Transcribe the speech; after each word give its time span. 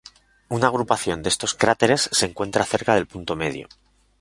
Una 0.55 0.65
agrupación 0.67 1.21
de 1.21 1.29
estos 1.29 1.53
cráteres 1.53 2.09
se 2.11 2.25
encuentra 2.25 2.65
cerca 2.65 2.95
del 2.95 3.05
punto 3.05 3.35
medio. 3.35 3.67